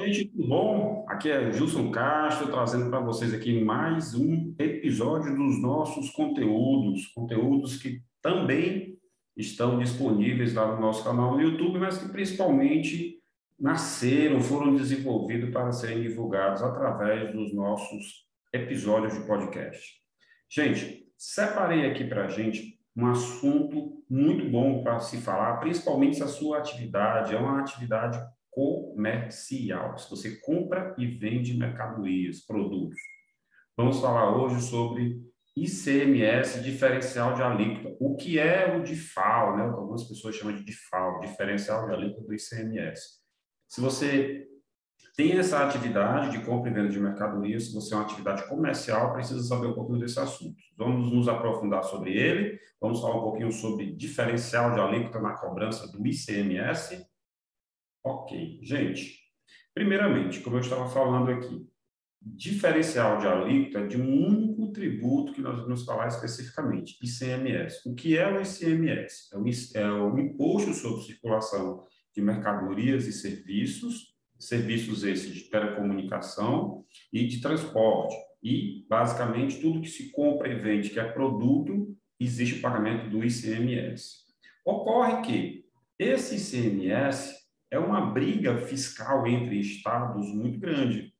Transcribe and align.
Gente, 0.00 0.30
bom? 0.34 1.04
Aqui 1.08 1.30
é 1.30 1.52
Gilson 1.52 1.90
Castro, 1.90 2.48
trazendo 2.48 2.90
para 2.90 3.00
vocês 3.00 3.32
aqui 3.32 3.62
mais 3.62 4.14
um 4.14 4.54
episódio 4.58 5.34
dos 5.36 5.62
nossos 5.62 6.10
conteúdos, 6.10 7.06
conteúdos 7.08 7.76
que 7.76 8.02
também 8.20 8.98
estão 9.36 9.78
disponíveis 9.78 10.54
lá 10.54 10.74
no 10.74 10.80
nosso 10.80 11.04
canal 11.04 11.32
no 11.32 11.40
YouTube, 11.40 11.78
mas 11.78 11.98
que 11.98 12.08
principalmente 12.08 13.18
nasceram, 13.58 14.40
foram 14.40 14.74
desenvolvidos 14.74 15.50
para 15.50 15.70
serem 15.70 16.02
divulgados 16.02 16.62
através 16.62 17.32
dos 17.32 17.54
nossos 17.54 18.26
episódios 18.52 19.14
de 19.14 19.26
podcast. 19.26 19.94
Gente, 20.50 21.06
separei 21.16 21.86
aqui 21.86 22.04
para 22.04 22.24
a 22.24 22.28
gente 22.28 22.78
um 22.96 23.06
assunto 23.06 24.02
muito 24.10 24.48
bom 24.50 24.82
para 24.82 24.98
se 24.98 25.18
falar, 25.18 25.58
principalmente 25.58 26.16
se 26.16 26.22
a 26.22 26.28
sua 26.28 26.58
atividade 26.58 27.34
é 27.34 27.38
uma 27.38 27.60
atividade 27.60 28.18
comercial, 28.54 29.98
se 29.98 30.08
você 30.08 30.36
compra 30.36 30.94
e 30.96 31.06
vende 31.06 31.58
mercadorias, 31.58 32.40
produtos. 32.46 33.00
Vamos 33.76 34.00
falar 34.00 34.36
hoje 34.36 34.62
sobre 34.62 35.20
ICMS, 35.56 36.62
diferencial 36.62 37.34
de 37.34 37.42
alíquota. 37.42 37.96
O 38.00 38.16
que 38.16 38.38
é 38.38 38.76
o 38.76 38.82
DIFAL, 38.82 39.56
né? 39.56 39.64
O 39.64 39.72
que 39.72 39.80
algumas 39.80 40.04
pessoas 40.04 40.36
chamam 40.36 40.54
de 40.54 40.64
DIFAL, 40.64 41.20
diferencial 41.20 41.86
de 41.86 41.92
alíquota 41.92 42.26
do 42.26 42.34
ICMS. 42.34 43.20
Se 43.68 43.80
você 43.80 44.46
tem 45.16 45.32
essa 45.38 45.64
atividade 45.64 46.30
de 46.30 46.44
compra 46.44 46.70
e 46.70 46.74
venda 46.74 46.88
de 46.88 47.00
mercadorias, 47.00 47.66
se 47.66 47.74
você 47.74 47.94
é 47.94 47.96
uma 47.96 48.04
atividade 48.04 48.48
comercial, 48.48 49.12
precisa 49.12 49.42
saber 49.42 49.68
um 49.68 49.74
pouquinho 49.74 49.98
desse 49.98 50.18
assunto. 50.18 50.56
Vamos 50.76 51.12
nos 51.12 51.28
aprofundar 51.28 51.84
sobre 51.84 52.16
ele, 52.16 52.58
vamos 52.80 53.00
falar 53.00 53.16
um 53.16 53.22
pouquinho 53.22 53.52
sobre 53.52 53.94
diferencial 53.94 54.72
de 54.72 54.80
alíquota 54.80 55.20
na 55.20 55.34
cobrança 55.34 55.90
do 55.90 56.04
ICMS 56.04 57.04
Ok, 58.04 58.60
gente. 58.62 59.18
Primeiramente, 59.72 60.40
como 60.40 60.56
eu 60.56 60.60
estava 60.60 60.86
falando 60.86 61.30
aqui, 61.30 61.66
diferencial 62.20 63.18
de 63.18 63.26
alíquota 63.26 63.80
é 63.80 63.86
de 63.86 64.00
um 64.00 64.26
único 64.26 64.70
tributo 64.72 65.32
que 65.32 65.40
nós 65.40 65.58
vamos 65.62 65.84
falar 65.86 66.08
especificamente, 66.08 66.98
ICMS. 67.02 67.80
O 67.86 67.94
que 67.94 68.16
é 68.16 68.30
o 68.30 68.42
ICMS? 68.42 69.30
É 69.32 69.80
é 69.80 69.90
o 69.90 70.18
Imposto 70.18 70.74
sobre 70.74 71.02
Circulação 71.04 71.86
de 72.14 72.20
Mercadorias 72.20 73.06
e 73.06 73.12
Serviços, 73.12 74.14
serviços 74.38 75.02
esses 75.02 75.34
de 75.34 75.44
telecomunicação 75.44 76.84
e 77.10 77.26
de 77.26 77.40
transporte. 77.40 78.14
E, 78.42 78.84
basicamente, 78.86 79.60
tudo 79.62 79.80
que 79.80 79.88
se 79.88 80.10
compra 80.10 80.48
e 80.48 80.58
vende 80.58 80.90
que 80.90 81.00
é 81.00 81.04
produto, 81.04 81.96
existe 82.20 82.58
o 82.58 82.60
pagamento 82.60 83.08
do 83.08 83.24
ICMS. 83.24 84.24
Ocorre 84.62 85.22
que 85.22 85.64
esse 85.98 86.36
ICMS 86.36 87.43
é 87.74 87.78
uma 87.78 88.12
briga 88.12 88.56
fiscal 88.56 89.26
entre 89.26 89.58
estados 89.58 90.32
muito 90.32 90.60
grande. 90.60 91.12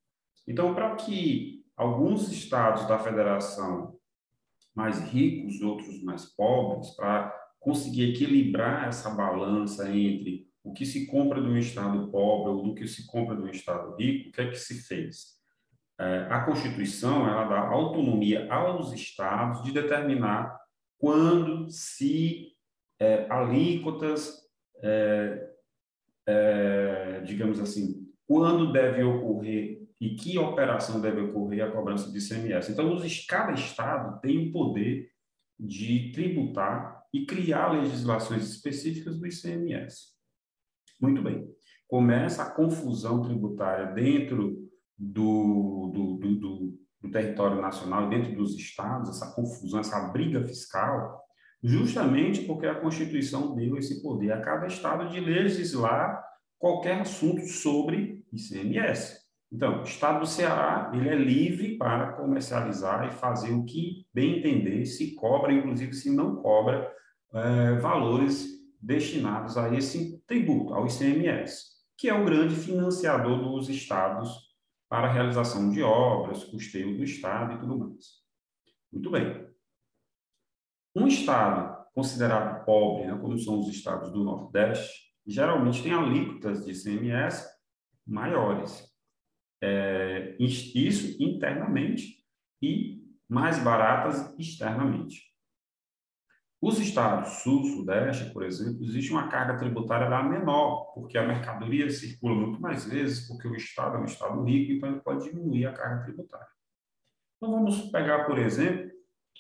Então, 0.47 0.73
para 0.73 0.95
que 0.95 1.65
alguns 1.77 2.31
estados 2.31 2.87
da 2.87 2.99
federação 2.99 3.99
mais 4.75 5.01
ricos, 5.01 5.61
outros 5.61 6.03
mais 6.03 6.25
pobres, 6.25 6.91
para 6.91 7.35
conseguir 7.59 8.11
equilibrar 8.11 8.89
essa 8.89 9.11
balança 9.11 9.91
entre 9.91 10.47
o 10.63 10.73
que 10.73 10.87
se 10.87 11.07
compra 11.07 11.41
de 11.41 11.49
um 11.49 11.59
estado 11.59 12.09
pobre 12.11 12.53
ou 12.53 12.63
do 12.63 12.75
que 12.75 12.87
se 12.87 13.07
compra 13.07 13.35
de 13.37 13.43
um 13.43 13.49
estado 13.49 13.97
rico, 13.97 14.29
o 14.29 14.33
que 14.33 14.41
é 14.41 14.51
que 14.51 14.57
se 14.57 14.83
fez? 14.83 15.35
É, 15.99 16.27
a 16.31 16.45
Constituição 16.45 17.29
ela 17.29 17.45
dá 17.45 17.61
autonomia 17.69 18.53
aos 18.53 18.93
estados 18.93 19.63
de 19.63 19.73
determinar 19.73 20.57
quando, 20.99 21.69
se 21.69 22.53
é, 22.99 23.27
alíquotas 23.29 24.45
é, 24.83 25.44
é, 26.27 27.21
digamos 27.21 27.61
assim, 27.61 28.07
quando 28.27 28.73
deve 28.73 29.03
ocorrer 29.03 29.83
e 30.01 30.17
que 30.17 30.39
operação 30.39 31.01
deve 31.01 31.21
ocorrer 31.21 31.65
a 31.65 31.71
cobrança 31.71 32.11
de 32.11 32.19
ICMS. 32.19 32.73
Então, 32.73 32.97
cada 33.29 33.53
estado 33.53 34.21
tem 34.21 34.49
o 34.49 34.53
poder 34.53 35.09
de 35.59 36.11
tributar 36.13 37.03
e 37.13 37.25
criar 37.25 37.73
legislações 37.73 38.45
específicas 38.49 39.19
do 39.19 39.27
ICMS. 39.27 40.15
Muito 41.01 41.23
bem. 41.23 41.49
Começa 41.87 42.43
a 42.43 42.51
confusão 42.51 43.23
tributária 43.23 43.93
dentro 43.93 44.69
do, 44.99 45.91
do, 45.93 46.17
do, 46.17 46.79
do, 47.03 47.11
território 47.11 47.61
nacional, 47.61 48.09
dentro 48.09 48.35
dos 48.35 48.57
estados, 48.57 49.11
essa 49.11 49.35
confusão, 49.35 49.81
essa 49.81 50.09
briga 50.09 50.47
fiscal, 50.47 51.24
justamente 51.65 52.43
porque 52.43 52.67
a 52.67 52.75
Constituição 52.75 53.55
deu 53.55 53.79
esse 53.79 54.03
poder 54.03 54.33
a 54.33 54.43
cada 54.43 54.67
estado 54.67 55.09
de 55.09 55.19
legislar 55.19 56.23
qualquer 56.59 57.01
assunto 57.01 57.47
sobre 57.47 58.23
ICMS. 58.31 59.25
Então, 59.51 59.81
o 59.81 59.83
estado 59.83 60.21
do 60.21 60.27
Ceará, 60.27 60.91
ele 60.93 61.09
é 61.09 61.15
livre 61.15 61.79
para 61.79 62.13
comercializar 62.13 63.09
e 63.09 63.13
fazer 63.13 63.53
o 63.53 63.65
que 63.65 64.07
bem 64.13 64.39
entender, 64.39 64.85
se 64.85 65.15
cobra, 65.15 65.55
inclusive 65.55 65.95
se 65.95 66.11
não 66.11 66.37
cobra, 66.37 66.93
é, 67.33 67.77
valores 67.77 68.47
destinados 68.81 69.57
a 69.57 69.75
esse 69.75 70.23
tributo, 70.27 70.75
ao 70.75 70.87
ICMS, 70.87 71.65
que 71.97 72.11
é 72.11 72.15
o 72.15 72.25
grande 72.25 72.55
financiador 72.55 73.43
dos 73.43 73.71
estados 73.71 74.53
para 74.89 75.09
a 75.09 75.13
realização 75.13 75.71
de 75.71 75.83
obras, 75.83 76.45
custeio 76.45 76.97
do 76.97 77.05
estado 77.05 77.55
e 77.55 77.59
tudo 77.59 77.79
mais. 77.79 78.23
Muito 78.93 79.11
bem. 79.11 79.44
Um 80.95 81.07
estado 81.07 81.85
considerado 81.95 82.65
pobre, 82.65 83.07
né, 83.07 83.19
como 83.19 83.39
são 83.39 83.61
os 83.61 83.69
estados 83.69 84.11
do 84.13 84.25
Nordeste, 84.25 85.13
geralmente 85.27 85.83
tem 85.83 85.93
alíquotas 85.93 86.65
de 86.65 86.73
ICMS 86.73 87.49
maiores. 88.07 88.93
É, 89.63 90.37
isso 90.39 91.23
internamente 91.23 92.23
e 92.61 93.03
mais 93.29 93.59
baratas 93.59 94.35
externamente. 94.39 95.35
Os 96.61 96.79
estados 96.79 97.43
sul, 97.43 97.63
sudeste, 97.65 98.33
por 98.33 98.43
exemplo, 98.43 98.83
existe 98.83 99.11
uma 99.11 99.29
carga 99.29 99.59
tributária 99.59 100.09
lá 100.09 100.23
menor, 100.23 100.93
porque 100.95 101.19
a 101.19 101.27
mercadoria 101.27 101.91
circula 101.91 102.35
muito 102.35 102.61
mais 102.61 102.87
vezes, 102.87 103.29
porque 103.29 103.47
o 103.47 103.55
estado 103.55 103.97
é 103.97 104.01
um 104.01 104.07
estado 104.07 104.43
rico, 104.45 104.73
então 104.73 104.89
ele 104.89 105.01
pode 105.01 105.25
diminuir 105.25 105.67
a 105.67 105.75
carga 105.75 106.05
tributária. 106.05 106.47
Então 107.37 107.53
vamos 107.53 107.91
pegar, 107.91 108.25
por 108.25 108.39
exemplo, 108.39 108.91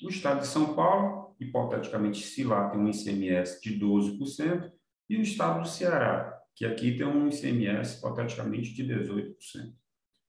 o 0.02 0.08
estado 0.10 0.40
de 0.40 0.46
São 0.46 0.74
Paulo, 0.74 1.23
hipoteticamente, 1.40 2.24
se 2.24 2.44
lá 2.44 2.68
tem 2.68 2.80
um 2.80 2.88
ICMS 2.88 3.60
de 3.60 3.78
12%, 3.78 4.70
e 5.08 5.16
o 5.16 5.22
estado 5.22 5.62
do 5.62 5.68
Ceará, 5.68 6.40
que 6.54 6.64
aqui 6.64 6.96
tem 6.96 7.06
um 7.06 7.28
ICMS 7.28 7.98
hipoteticamente 7.98 8.72
de 8.72 8.84
18%. 8.84 9.34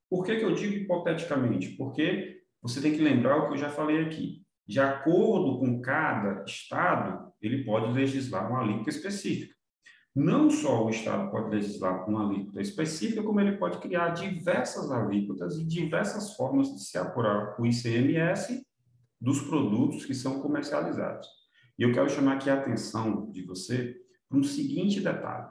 Por 0.10 0.26
que, 0.26 0.36
que 0.38 0.46
eu 0.46 0.54
digo 0.54 0.74
hipoteticamente? 0.74 1.70
Porque 1.70 2.42
você 2.62 2.82
tem 2.82 2.94
que 2.94 3.02
lembrar 3.02 3.38
o 3.38 3.48
que 3.48 3.54
eu 3.54 3.58
já 3.58 3.70
falei 3.70 4.02
aqui. 4.02 4.44
De 4.68 4.80
acordo 4.80 5.60
com 5.60 5.82
cada 5.82 6.44
estado, 6.44 7.32
ele 7.42 7.64
pode 7.64 7.94
legislar 7.94 8.50
uma 8.50 8.62
alíquota 8.62 8.90
específica. 8.90 9.54
Não 10.16 10.50
só 10.50 10.86
o 10.86 10.90
Estado 10.90 11.30
pode 11.30 11.50
legislar 11.50 12.10
uma 12.10 12.26
alíquota 12.26 12.62
específica, 12.62 13.22
como 13.22 13.42
ele 13.42 13.58
pode 13.58 13.80
criar 13.80 14.12
diversas 14.12 14.90
alíquotas 14.90 15.58
e 15.58 15.66
diversas 15.66 16.34
formas 16.36 16.74
de 16.74 16.80
se 16.80 16.98
apurar 16.98 17.60
o 17.60 17.66
ICMS 17.66 18.65
dos 19.26 19.42
produtos 19.42 20.06
que 20.06 20.14
são 20.14 20.40
comercializados. 20.40 21.28
E 21.80 21.82
eu 21.82 21.92
quero 21.92 22.08
chamar 22.08 22.36
aqui 22.36 22.48
a 22.48 22.54
atenção 22.54 23.32
de 23.32 23.44
você 23.44 23.96
para 24.30 24.38
um 24.38 24.44
seguinte 24.44 25.02
detalhe. 25.02 25.48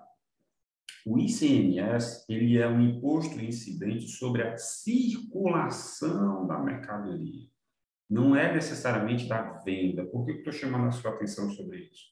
O 1.05 1.19
ICMS, 1.19 2.25
ele 2.29 2.57
é 2.57 2.69
um 2.69 2.81
imposto 2.81 3.35
incidente 3.43 4.07
sobre 4.07 4.45
a 4.45 4.57
circulação 4.57 6.47
da 6.47 6.57
mercadoria. 6.61 7.49
Não 8.09 8.37
é 8.37 8.55
necessariamente 8.55 9.27
da 9.27 9.43
venda. 9.65 10.07
Por 10.07 10.25
que 10.25 10.31
eu 10.31 10.37
estou 10.37 10.53
chamando 10.53 10.87
a 10.87 10.93
sua 10.93 11.11
atenção 11.11 11.51
sobre 11.51 11.79
isso? 11.79 12.05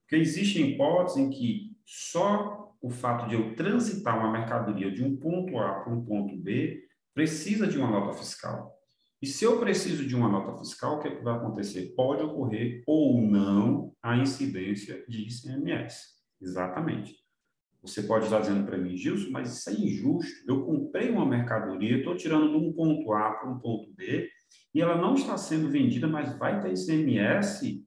Porque 0.00 0.16
existem 0.16 0.72
hipóteses 0.72 1.18
em 1.18 1.30
que 1.30 1.76
só 1.86 2.76
o 2.82 2.90
fato 2.90 3.28
de 3.28 3.36
eu 3.36 3.54
transitar 3.54 4.18
uma 4.18 4.32
mercadoria 4.32 4.90
de 4.90 5.04
um 5.04 5.16
ponto 5.16 5.56
A 5.58 5.74
para 5.74 5.92
um 5.92 6.04
ponto 6.04 6.36
B 6.36 6.82
precisa 7.14 7.68
de 7.68 7.78
uma 7.78 7.88
nota 7.88 8.18
fiscal. 8.18 8.74
E 9.24 9.26
se 9.26 9.42
eu 9.42 9.58
preciso 9.58 10.06
de 10.06 10.14
uma 10.14 10.28
nota 10.28 10.54
fiscal, 10.58 10.96
o 10.96 10.98
que, 11.00 11.08
é 11.08 11.16
que 11.16 11.24
vai 11.24 11.34
acontecer? 11.34 11.94
Pode 11.96 12.22
ocorrer 12.22 12.82
ou 12.86 13.22
não 13.22 13.90
a 14.02 14.18
incidência 14.18 15.02
de 15.08 15.22
ICMS. 15.22 16.08
Exatamente. 16.42 17.16
Você 17.80 18.02
pode 18.02 18.26
estar 18.26 18.40
dizendo 18.40 18.66
para 18.66 18.76
mim, 18.76 18.94
Gilson, 18.94 19.30
mas 19.30 19.56
isso 19.56 19.70
é 19.70 19.72
injusto. 19.72 20.44
Eu 20.46 20.66
comprei 20.66 21.08
uma 21.08 21.24
mercadoria, 21.24 21.96
estou 21.96 22.14
tirando 22.14 22.50
de 22.50 22.56
um 22.66 22.70
ponto 22.74 23.10
A 23.14 23.30
para 23.30 23.50
um 23.50 23.58
ponto 23.58 23.90
B, 23.94 24.28
e 24.74 24.82
ela 24.82 25.00
não 25.00 25.14
está 25.14 25.38
sendo 25.38 25.70
vendida, 25.70 26.06
mas 26.06 26.38
vai 26.38 26.60
ter 26.60 26.74
ICMS? 26.74 27.82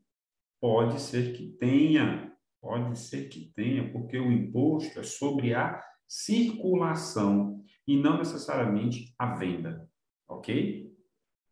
Pode 0.59 0.99
ser 0.99 1.33
que 1.33 1.49
tenha, 1.59 2.33
pode 2.59 2.97
ser 2.97 3.29
que 3.29 3.53
tenha, 3.55 3.91
porque 3.91 4.17
o 4.17 4.31
imposto 4.31 4.99
é 4.99 5.03
sobre 5.03 5.53
a 5.53 5.79
circulação 6.07 7.63
e 7.87 7.95
não 7.95 8.17
necessariamente 8.17 9.13
a 9.19 9.35
venda, 9.35 9.87
ok? 10.27 10.86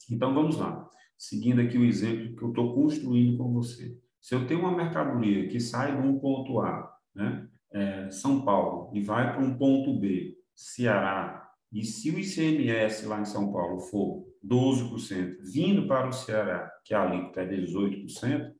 Então, 0.09 0.33
vamos 0.33 0.57
lá. 0.57 0.89
Seguindo 1.17 1.61
aqui 1.61 1.77
o 1.77 1.85
exemplo 1.85 2.35
que 2.35 2.43
eu 2.43 2.49
estou 2.49 2.73
construindo 2.73 3.37
com 3.37 3.53
você. 3.53 3.97
Se 4.19 4.35
eu 4.35 4.47
tenho 4.47 4.61
uma 4.61 4.75
mercadoria 4.75 5.47
que 5.47 5.59
sai 5.59 5.95
de 5.95 6.05
um 6.05 6.19
ponto 6.19 6.59
A, 6.59 6.91
né, 7.13 7.47
é, 7.71 8.09
São 8.09 8.43
Paulo, 8.43 8.91
e 8.93 9.01
vai 9.01 9.33
para 9.33 9.43
um 9.43 9.57
ponto 9.57 9.99
B, 9.99 10.35
Ceará, 10.53 11.47
E 11.71 11.83
se 11.83 12.09
o 12.09 12.19
ICMS 12.19 13.05
lá 13.05 13.19
em 13.19 13.25
São 13.25 13.51
Paulo 13.51 13.79
for 13.81 14.25
12%, 14.45 15.37
vindo 15.41 15.87
para 15.87 16.07
o 16.07 16.13
Ceará, 16.13 16.71
que 16.83 16.93
a 16.93 17.01
alíquota 17.01 17.41
é 17.41 17.47
18%, 17.47 18.53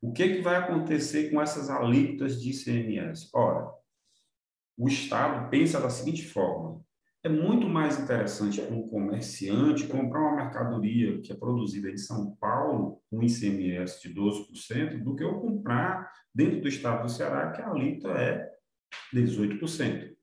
o 0.00 0.12
que, 0.12 0.36
que 0.36 0.40
vai 0.42 0.56
acontecer 0.56 1.30
com 1.30 1.40
essas 1.40 1.68
alíquotas 1.70 2.40
de 2.40 2.50
ICMS? 2.50 3.28
Ora, 3.34 3.68
o 4.76 4.88
Estado 4.88 5.48
pensa 5.50 5.80
da 5.80 5.90
seguinte 5.90 6.24
forma: 6.24 6.80
é 7.24 7.28
muito 7.28 7.68
mais 7.68 7.98
interessante 7.98 8.60
para 8.60 8.74
um 8.74 8.86
comerciante 8.88 9.88
comprar 9.88 10.20
uma 10.20 10.36
mercadoria 10.36 11.20
que 11.20 11.32
é 11.32 11.36
produzida 11.36 11.90
em 11.90 11.96
São 11.96 12.36
Paulo 12.36 13.02
com 13.10 13.22
ICMS 13.22 14.00
de 14.00 14.14
12% 14.14 15.02
do 15.02 15.16
que 15.16 15.24
eu 15.24 15.40
comprar 15.40 16.12
dentro 16.32 16.60
do 16.60 16.68
estado 16.68 17.02
do 17.02 17.08
Ceará, 17.08 17.50
que 17.50 17.60
a 17.60 17.70
alíquota 17.70 18.08
é 18.10 18.48
18%. 19.12 20.16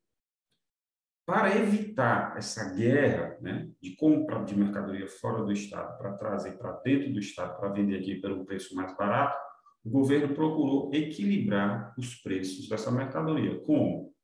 Para 1.27 1.57
evitar 1.57 2.37
essa 2.37 2.71
guerra 2.73 3.37
né, 3.41 3.67
de 3.81 3.95
compra 3.95 4.43
de 4.45 4.55
mercadoria 4.55 5.07
fora 5.07 5.43
do 5.43 5.51
estado 5.51 5.97
para 5.97 6.13
trazer 6.13 6.51
para 6.51 6.71
dentro 6.83 7.11
do 7.11 7.19
estado 7.19 7.59
para 7.59 7.73
vender 7.73 7.97
aqui 7.97 8.15
pelo 8.21 8.45
preço 8.45 8.75
mais 8.75 8.95
barato, 8.95 9.35
o 9.83 9.89
governo 9.89 10.33
procurou 10.33 10.91
equilibrar 10.93 11.93
os 11.97 12.15
preços 12.15 12.69
dessa 12.69 12.91
mercadoria. 12.91 13.59
Como? 13.61 14.14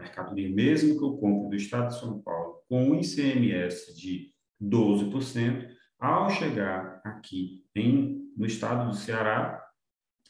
Mercadoria, 0.00 0.48
mesmo 0.48 0.98
que 0.98 1.04
eu 1.04 1.16
compre 1.16 1.50
do 1.50 1.56
Estado 1.56 1.88
de 1.88 2.00
São 2.00 2.20
Paulo, 2.20 2.62
com 2.68 2.90
um 2.90 2.94
ICMS 2.94 3.94
de 3.94 4.32
12%, 4.62 5.68
ao 5.98 6.30
chegar 6.30 7.00
aqui 7.04 7.64
em, 7.74 8.32
no 8.36 8.46
estado 8.46 8.88
do 8.88 8.96
Ceará, 8.96 9.62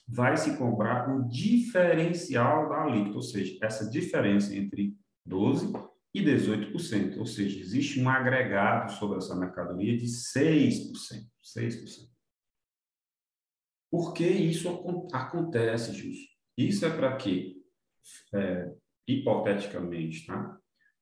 vai 0.08 0.36
se 0.36 0.56
cobrar 0.56 1.08
o 1.14 1.28
diferencial 1.28 2.68
da 2.68 2.82
alíquota, 2.82 3.16
ou 3.16 3.22
seja, 3.22 3.56
essa 3.62 3.88
diferença 3.88 4.54
entre 4.54 4.96
12% 5.28 5.88
e 6.12 6.20
18%, 6.22 7.18
ou 7.18 7.26
seja, 7.26 7.60
existe 7.60 8.00
um 8.00 8.08
agregado 8.08 8.90
sobre 8.92 9.18
essa 9.18 9.36
mercadoria 9.36 9.96
de 9.96 10.06
6%. 10.06 10.90
6%. 11.56 12.10
Por 13.88 14.12
que 14.12 14.26
isso 14.26 14.68
acontece, 15.12 15.92
Justo? 15.92 16.28
Isso 16.56 16.84
é 16.84 16.90
para 16.90 17.16
quê? 17.16 17.56
É, 18.34 18.72
hipoteticamente, 19.18 20.26
tá? 20.26 20.60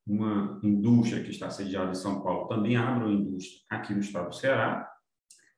uma 0.08 0.58
indústria 0.62 1.22
que 1.22 1.31
está 1.31 1.50
sediada 1.50 1.90
em 1.90 1.94
São 1.94 2.22
Paulo 2.22 2.49
também 2.49 2.76
abre 2.76 3.05
uma 3.05 3.12
indústria 3.12 3.62
aqui 3.69 3.93
no 3.93 4.00
estado 4.00 4.31
do 4.31 4.34
Ceará, 4.34 4.90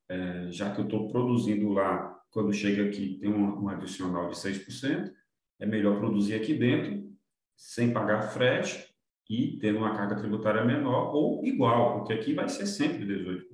é, 0.09 0.51
já 0.51 0.75
que 0.75 0.81
eu 0.81 0.85
estou 0.85 1.09
produzindo 1.09 1.69
lá, 1.69 2.21
quando 2.31 2.53
chega 2.53 2.85
aqui 2.85 3.19
tem 3.21 3.31
um, 3.31 3.63
um 3.63 3.69
adicional 3.69 4.29
de 4.29 4.35
6%, 4.35 5.13
é 5.61 5.67
melhor 5.67 5.99
produzir 5.99 6.35
aqui 6.35 6.55
dentro, 6.55 7.09
sem 7.57 7.93
pagar 7.93 8.23
frete 8.23 8.93
e 9.29 9.59
ter 9.59 9.77
uma 9.77 9.95
carga 9.95 10.17
tributária 10.17 10.65
menor 10.65 11.15
ou 11.15 11.45
igual, 11.45 11.99
porque 11.99 12.13
aqui 12.13 12.35
vai 12.35 12.49
ser 12.49 12.67
sempre 12.67 13.07
18%. 13.07 13.45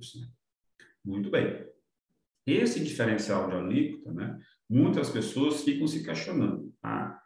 Muito 1.05 1.29
bem. 1.29 1.67
Esse 2.45 2.83
diferencial 2.83 3.49
de 3.49 3.55
alíquota, 3.55 4.11
né, 4.11 4.39
muitas 4.67 5.09
pessoas 5.09 5.63
ficam 5.63 5.85
se 5.85 6.03
questionando. 6.03 6.73
Ah, 6.81 7.21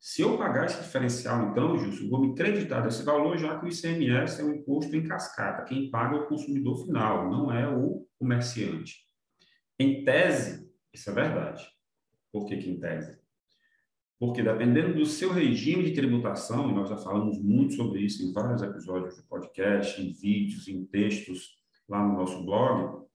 se 0.00 0.22
eu 0.22 0.38
pagar 0.38 0.64
esse 0.64 0.82
diferencial, 0.82 1.50
então, 1.50 1.76
Justo, 1.76 2.08
vou 2.08 2.22
me 2.22 2.34
creditar 2.34 2.82
desse 2.82 3.02
valor, 3.02 3.36
já 3.36 3.58
que 3.58 3.66
o 3.66 3.68
ICMS 3.68 4.40
é 4.40 4.44
um 4.44 4.54
imposto 4.54 4.96
em 4.96 5.06
cascata. 5.06 5.64
Quem 5.64 5.90
paga 5.90 6.16
é 6.16 6.20
o 6.20 6.26
consumidor 6.26 6.86
final, 6.86 7.30
não 7.30 7.52
é 7.52 7.68
o 7.68 8.06
comerciante. 8.18 9.04
Em 9.78 10.02
tese, 10.02 10.66
isso 10.90 11.10
é 11.10 11.12
verdade. 11.12 11.68
Por 12.32 12.46
que, 12.46 12.56
que 12.56 12.70
em 12.70 12.80
tese? 12.80 13.20
Porque 14.18 14.42
dependendo 14.42 14.94
do 14.94 15.04
seu 15.04 15.34
regime 15.34 15.84
de 15.84 15.92
tributação, 15.92 16.70
e 16.70 16.74
nós 16.74 16.88
já 16.88 16.96
falamos 16.96 17.38
muito 17.38 17.74
sobre 17.74 18.00
isso 18.00 18.22
em 18.22 18.32
vários 18.32 18.62
episódios 18.62 19.18
do 19.18 19.24
podcast, 19.24 20.00
em 20.00 20.12
vídeos, 20.12 20.66
em 20.66 20.82
textos 20.86 21.58
lá 21.86 22.02
no 22.06 22.14
nosso 22.14 22.42
blog, 22.46 23.06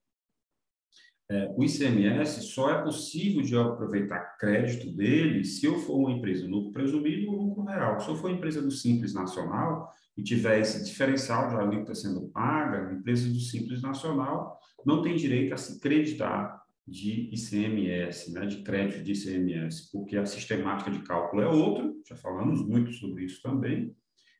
é, 1.29 1.51
o 1.55 1.63
ICMS 1.63 2.43
só 2.43 2.69
é 2.69 2.83
possível 2.83 3.41
de 3.41 3.57
aproveitar 3.57 4.37
crédito 4.37 4.95
dele 4.95 5.43
se 5.43 5.65
eu 5.65 5.79
for 5.79 5.97
uma 5.97 6.11
empresa 6.11 6.45
lucro 6.45 6.71
presumido 6.71 7.31
ou 7.31 7.47
lucro 7.47 7.63
real. 7.63 7.99
Se 7.99 8.07
eu 8.09 8.15
for 8.15 8.29
empresa 8.29 8.61
do 8.61 8.69
Simples 8.69 9.13
Nacional 9.13 9.89
e 10.15 10.21
tiver 10.21 10.59
esse 10.59 10.83
diferencial 10.83 11.49
de 11.49 11.55
alíquota 11.55 11.95
sendo 11.95 12.29
paga, 12.29 12.89
a 12.89 12.93
empresa 12.93 13.27
do 13.27 13.39
Simples 13.39 13.81
Nacional 13.81 14.59
não 14.85 15.01
tem 15.01 15.15
direito 15.15 15.53
a 15.53 15.57
se 15.57 15.79
creditar 15.79 16.63
de 16.87 17.31
ICMS, 17.33 18.31
né, 18.31 18.45
de 18.45 18.61
crédito 18.61 19.03
de 19.03 19.13
ICMS, 19.13 19.89
porque 19.91 20.15
a 20.17 20.25
sistemática 20.25 20.91
de 20.91 20.99
cálculo 20.99 21.41
é 21.41 21.47
outra, 21.47 21.91
já 22.07 22.15
falamos 22.15 22.63
muito 22.63 22.91
sobre 22.93 23.25
isso 23.25 23.41
também, 23.41 23.95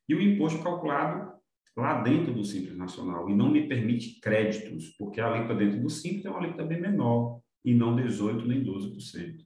e 0.07 0.13
o 0.13 0.21
imposto 0.21 0.61
calculado 0.61 1.33
lá 1.75 2.01
dentro 2.01 2.33
do 2.33 2.43
Simples 2.43 2.77
Nacional 2.77 3.29
e 3.29 3.35
não 3.35 3.51
me 3.51 3.67
permite 3.67 4.19
créditos, 4.19 4.95
porque 4.97 5.19
a 5.19 5.27
alíquota 5.27 5.55
dentro 5.55 5.81
do 5.81 5.89
Simples 5.89 6.25
é 6.25 6.29
uma 6.29 6.39
alíquota 6.39 6.63
bem 6.63 6.79
menor 6.79 7.41
e 7.63 7.73
não 7.73 7.95
18% 7.95 8.45
nem 8.45 8.63
12%. 8.63 9.37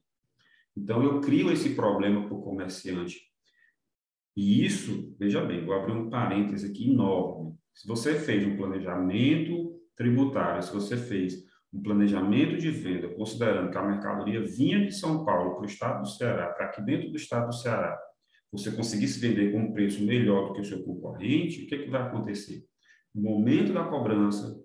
Então, 0.78 1.04
eu 1.04 1.20
crio 1.20 1.52
esse 1.52 1.76
problema 1.76 2.26
para 2.26 2.38
o 2.38 2.42
comerciante. 2.42 3.20
E 4.36 4.64
isso, 4.64 5.16
veja 5.20 5.44
bem, 5.44 5.66
vou 5.66 5.76
abrir 5.76 5.94
um 5.94 6.10
parêntese 6.10 6.70
aqui 6.70 6.90
enorme. 6.90 7.56
Se 7.74 7.88
você 7.88 8.16
fez 8.20 8.46
um 8.46 8.56
planejamento 8.56 9.80
tributário, 9.96 10.64
se 10.64 10.74
você 10.74 10.96
fez 10.96 11.46
um 11.74 11.82
planejamento 11.82 12.58
de 12.58 12.72
venda, 12.72 13.10
considerando 13.10 13.70
que 13.70 13.78
a 13.78 13.86
mercadoria 13.86 14.42
vinha 14.42 14.86
de 14.86 14.92
São 14.92 15.26
Paulo 15.26 15.56
para 15.56 15.64
o 15.64 15.66
estado 15.66 16.02
do 16.02 16.08
Ceará, 16.08 16.48
para 16.48 16.68
aqui 16.68 16.82
dentro 16.82 17.10
do 17.10 17.18
estado 17.18 17.48
do 17.48 17.56
Ceará, 17.56 18.00
você 18.52 18.72
conseguisse 18.72 19.20
vender 19.20 19.52
com 19.52 19.60
um 19.60 19.74
preço 19.74 20.04
melhor 20.04 20.48
do 20.48 20.54
que 20.54 20.62
o 20.62 20.66
seu 20.66 20.84
concorrente, 20.84 21.64
o 21.64 21.68
que, 21.68 21.76
é 21.76 21.84
que 21.84 21.90
vai 21.90 22.02
acontecer? 22.02 22.66
No 23.14 23.22
momento 23.22 23.74
da 23.74 23.84
cobrança 23.84 24.60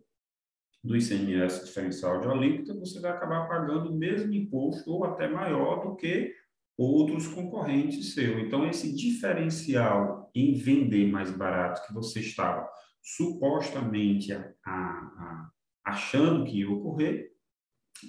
do 0.82 0.96
ICMS 0.96 1.64
diferencial 1.64 2.20
de 2.20 2.28
alíquota, 2.28 2.78
você 2.78 3.00
vai 3.00 3.10
acabar 3.10 3.48
pagando 3.48 3.90
o 3.90 3.96
mesmo 3.96 4.32
imposto 4.34 4.90
ou 4.90 5.04
até 5.04 5.28
maior 5.28 5.82
do 5.82 5.96
que 5.96 6.34
outros 6.76 7.26
concorrentes 7.28 8.14
seus. 8.14 8.42
Então, 8.42 8.68
esse 8.68 8.94
diferencial 8.94 10.30
em 10.34 10.54
vender 10.54 11.10
mais 11.10 11.30
barato 11.30 11.86
que 11.86 11.94
você 11.94 12.20
estava 12.20 12.68
supostamente 13.02 14.32
a, 14.32 14.52
a, 14.64 14.72
a, 14.72 15.50
achando 15.84 16.44
que 16.44 16.60
ia 16.60 16.70
ocorrer, 16.70 17.32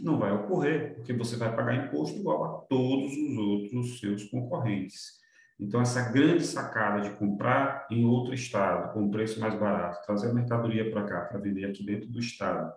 não 0.01 0.17
vai 0.17 0.31
ocorrer, 0.31 0.95
porque 0.95 1.13
você 1.13 1.37
vai 1.37 1.55
pagar 1.55 1.87
imposto 1.87 2.17
igual 2.17 2.43
a 2.43 2.57
todos 2.67 3.15
os 3.15 3.37
outros 3.37 3.99
seus 3.99 4.23
concorrentes. 4.25 5.23
Então, 5.59 5.81
essa 5.81 6.11
grande 6.11 6.45
sacada 6.45 7.01
de 7.01 7.15
comprar 7.17 7.87
em 7.89 8.05
outro 8.05 8.33
estado 8.33 8.93
com 8.93 9.03
um 9.03 9.11
preço 9.11 9.39
mais 9.39 9.57
barato, 9.57 10.05
trazer 10.05 10.29
a 10.29 10.33
mercadoria 10.33 10.91
para 10.91 11.03
cá 11.03 11.21
para 11.21 11.39
vender 11.39 11.65
aqui 11.65 11.85
dentro 11.85 12.09
do 12.09 12.19
estado 12.19 12.73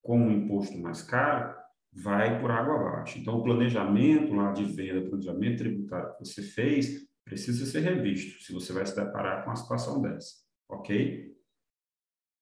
com 0.00 0.18
um 0.18 0.30
imposto 0.30 0.78
mais 0.78 1.02
caro, 1.02 1.54
vai 1.92 2.40
por 2.40 2.50
água 2.50 2.76
abaixo. 2.76 3.18
Então, 3.18 3.36
o 3.36 3.42
planejamento 3.42 4.32
lá 4.32 4.52
de 4.52 4.64
venda, 4.64 5.08
planejamento 5.08 5.58
tributário 5.58 6.12
que 6.14 6.24
você 6.24 6.42
fez, 6.42 7.08
precisa 7.24 7.66
ser 7.66 7.80
revisto 7.80 8.42
se 8.42 8.52
você 8.52 8.72
vai 8.72 8.86
se 8.86 8.94
deparar 8.94 9.42
com 9.42 9.50
uma 9.50 9.56
situação 9.56 10.00
dessa, 10.00 10.36
ok? 10.68 11.36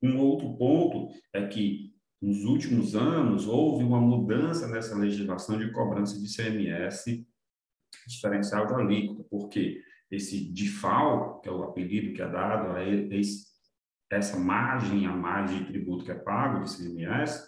Um 0.03 0.19
outro 0.19 0.57
ponto 0.57 1.13
é 1.33 1.47
que, 1.47 1.95
nos 2.21 2.45
últimos 2.45 2.95
anos, 2.95 3.47
houve 3.47 3.85
uma 3.85 4.01
mudança 4.01 4.69
nessa 4.69 4.97
legislação 4.97 5.59
de 5.59 5.73
cobrança 5.73 6.19
de 6.21 6.29
CMS 6.29 7.27
diferencial 8.09 8.67
de 8.67 8.75
alíquota, 8.75 9.25
porque 9.31 9.81
esse 10.11 10.53
DIFAL, 10.53 11.41
que 11.41 11.49
é 11.49 11.53
o 11.53 11.65
apelido 11.65 12.15
que 12.15 12.23
é 12.23 12.29
dado 12.29 12.73
a 12.73 12.83
essa 14.11 14.39
margem 14.39 15.07
a 15.07 15.13
mais 15.13 15.51
de 15.51 15.65
tributo 15.67 16.05
que 16.05 16.11
é 16.11 16.15
pago 16.15 16.65
de 16.65 16.75
CMS, 16.75 17.47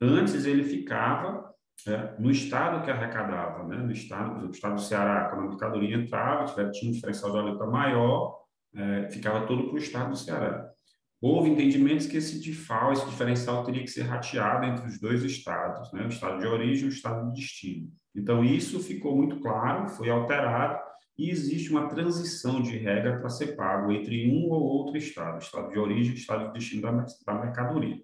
antes 0.00 0.46
ele 0.46 0.64
ficava 0.64 1.50
é, 1.86 2.14
no 2.18 2.30
estado 2.30 2.84
que 2.84 2.90
arrecadava, 2.90 3.66
né? 3.66 3.76
no 3.76 3.92
estado, 3.92 4.40
por 4.40 4.50
estado 4.50 4.74
do 4.74 4.80
Ceará, 4.80 5.28
quando 5.28 5.44
a 5.44 5.48
mercadoria 5.48 5.96
entrava, 5.96 6.44
tinha 6.70 6.90
um 6.90 6.94
diferencial 6.94 7.32
de 7.32 7.38
alíquota 7.38 7.66
maior, 7.66 8.40
é, 8.74 9.08
ficava 9.10 9.46
todo 9.46 9.64
para 9.64 9.74
o 9.74 9.78
estado 9.78 10.10
do 10.10 10.16
Ceará. 10.16 10.70
Houve 11.20 11.50
entendimentos 11.50 12.06
que 12.06 12.16
esse 12.16 12.40
DIFAL, 12.40 12.92
esse 12.92 13.04
diferencial, 13.04 13.62
teria 13.62 13.82
que 13.82 13.90
ser 13.90 14.02
rateado 14.02 14.64
entre 14.64 14.86
os 14.86 14.98
dois 14.98 15.22
estados, 15.22 15.92
né? 15.92 16.04
o 16.04 16.08
estado 16.08 16.38
de 16.38 16.46
origem 16.46 16.84
e 16.84 16.88
o 16.88 16.94
estado 16.94 17.30
de 17.30 17.40
destino. 17.40 17.92
Então, 18.14 18.42
isso 18.42 18.80
ficou 18.80 19.14
muito 19.14 19.38
claro, 19.40 19.88
foi 19.88 20.08
alterado, 20.08 20.80
e 21.18 21.28
existe 21.28 21.70
uma 21.70 21.88
transição 21.88 22.62
de 22.62 22.78
regra 22.78 23.18
para 23.18 23.28
ser 23.28 23.54
pago 23.54 23.92
entre 23.92 24.30
um 24.30 24.48
ou 24.50 24.62
outro 24.62 24.96
estado, 24.96 25.42
estado 25.42 25.70
de 25.70 25.78
origem 25.78 26.14
e 26.14 26.16
estado 26.16 26.46
de 26.46 26.54
destino 26.54 26.80
da, 26.80 27.06
da 27.26 27.34
mercadoria. 27.34 28.02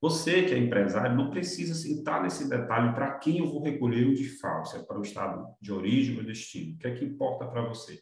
Você 0.00 0.42
que 0.44 0.54
é 0.54 0.58
empresário 0.58 1.14
não 1.14 1.30
precisa 1.30 1.74
sentar 1.74 2.22
nesse 2.22 2.48
detalhe 2.48 2.94
para 2.94 3.18
quem 3.18 3.38
eu 3.38 3.46
vou 3.46 3.62
recolher 3.62 4.06
o 4.06 4.14
DIFAL, 4.14 4.64
se 4.64 4.78
é 4.78 4.82
para 4.82 4.98
o 4.98 5.02
estado 5.02 5.46
de 5.60 5.70
origem 5.70 6.16
ou 6.16 6.24
destino. 6.24 6.74
O 6.74 6.78
que 6.78 6.86
é 6.86 6.94
que 6.94 7.04
importa 7.04 7.46
para 7.46 7.62
você? 7.62 8.00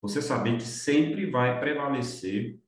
Você 0.00 0.22
saber 0.22 0.56
que 0.56 0.64
sempre 0.64 1.30
vai 1.30 1.60
prevalecer 1.60 2.58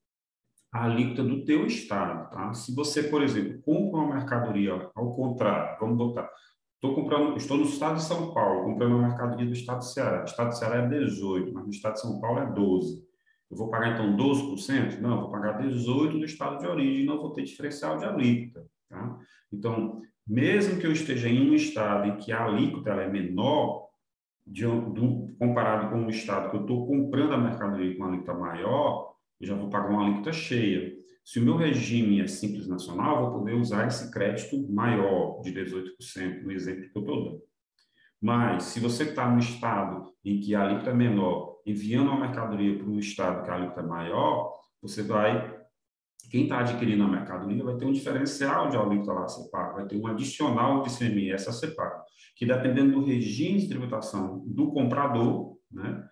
a 0.74 0.86
alíquota 0.86 1.22
do 1.22 1.44
teu 1.44 1.66
estado, 1.66 2.28
tá? 2.30 2.52
Se 2.52 2.74
você, 2.74 3.04
por 3.04 3.22
exemplo, 3.22 3.62
compra 3.62 4.00
uma 4.00 4.14
mercadoria 4.16 4.90
ao 4.92 5.14
contrário, 5.14 5.78
vamos 5.78 5.96
botar, 5.96 6.28
estou 6.74 6.96
comprando, 6.96 7.36
estou 7.36 7.56
no 7.56 7.62
estado 7.62 7.94
de 7.94 8.02
São 8.02 8.34
Paulo, 8.34 8.64
comprando 8.64 8.96
uma 8.96 9.06
mercadoria 9.06 9.46
do 9.46 9.52
estado 9.52 9.78
do 9.78 9.84
Ceará. 9.84 10.22
O 10.22 10.24
estado 10.24 10.48
do 10.48 10.56
Ceará 10.56 10.82
é 10.82 10.88
18, 10.88 11.54
mas 11.54 11.64
no 11.64 11.70
estado 11.70 11.92
de 11.92 12.00
São 12.00 12.20
Paulo 12.20 12.40
é 12.40 12.46
12. 12.46 13.04
Eu 13.52 13.56
vou 13.56 13.70
pagar, 13.70 13.94
então, 13.94 14.16
12%? 14.16 14.98
Não, 14.98 15.14
eu 15.14 15.20
vou 15.20 15.30
pagar 15.30 15.62
18% 15.62 16.14
no 16.14 16.24
estado 16.24 16.58
de 16.58 16.66
origem, 16.66 17.06
não 17.06 17.20
vou 17.20 17.32
ter 17.32 17.44
diferencial 17.44 17.96
de 17.96 18.04
alíquota. 18.04 18.66
Tá? 18.90 19.16
Então, 19.52 20.02
mesmo 20.26 20.80
que 20.80 20.86
eu 20.88 20.92
esteja 20.92 21.28
em 21.28 21.50
um 21.50 21.54
estado 21.54 22.08
em 22.08 22.16
que 22.16 22.32
a 22.32 22.46
alíquota 22.46 22.90
é 22.90 23.08
menor, 23.08 23.84
de, 24.44 24.64
do, 24.64 25.34
comparado 25.38 25.90
com 25.90 26.00
um 26.00 26.10
estado 26.10 26.50
que 26.50 26.56
eu 26.56 26.62
estou 26.62 26.84
comprando 26.84 27.32
a 27.32 27.38
mercadoria 27.38 27.96
com 27.96 28.02
uma 28.02 28.08
alíquota 28.08 28.34
maior, 28.34 29.13
eu 29.40 29.46
já 29.46 29.54
vou 29.54 29.68
pagar 29.68 29.90
uma 29.90 30.04
alíquota 30.04 30.32
cheia. 30.32 30.94
Se 31.24 31.38
o 31.38 31.42
meu 31.42 31.56
regime 31.56 32.20
é 32.20 32.26
simples 32.26 32.66
nacional, 32.68 33.16
eu 33.16 33.30
vou 33.30 33.40
poder 33.40 33.54
usar 33.54 33.86
esse 33.86 34.10
crédito 34.10 34.56
maior, 34.70 35.40
de 35.40 35.52
18%, 35.52 36.42
no 36.42 36.52
exemplo 36.52 36.90
que 36.90 36.98
eu 36.98 37.02
estou 37.02 37.24
dando. 37.24 37.42
Mas, 38.20 38.64
se 38.64 38.80
você 38.80 39.04
está 39.04 39.30
no 39.30 39.38
estado 39.38 40.10
em 40.24 40.40
que 40.40 40.54
a 40.54 40.62
alíquota 40.62 40.90
é 40.90 40.94
menor, 40.94 41.58
enviando 41.66 42.10
uma 42.10 42.20
mercadoria 42.20 42.76
para 42.76 42.86
um 42.86 42.98
estado 42.98 43.44
que 43.44 43.50
a 43.50 43.54
alíquota 43.54 43.80
é 43.80 43.86
maior, 43.86 44.52
você 44.80 45.02
vai. 45.02 45.54
Quem 46.30 46.44
está 46.44 46.60
adquirindo 46.60 47.04
a 47.04 47.08
mercadoria 47.08 47.62
vai 47.62 47.76
ter 47.76 47.84
um 47.84 47.92
diferencial 47.92 48.68
de 48.68 48.76
alíquota 48.76 49.12
lá 49.12 49.24
a 49.24 49.28
ser 49.28 49.50
pago, 49.50 49.74
vai 49.74 49.86
ter 49.86 49.96
um 49.96 50.06
adicional 50.06 50.82
de 50.82 50.90
CMS 50.90 51.46
a 51.48 51.52
ser 51.52 51.74
pago, 51.74 52.02
que 52.34 52.46
dependendo 52.46 52.92
do 52.92 53.04
regime 53.04 53.60
de 53.60 53.68
tributação 53.68 54.42
do 54.46 54.72
comprador, 54.72 55.56
né, 55.70 56.02